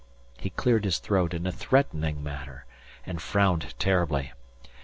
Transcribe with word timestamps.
He 0.39 0.49
cleared 0.49 0.83
his 0.83 0.97
throat 0.97 1.31
in 1.31 1.45
a 1.45 1.51
threatening 1.51 2.23
manner 2.23 2.65
and 3.05 3.21
frowned 3.21 3.75
terribly. 3.77 4.33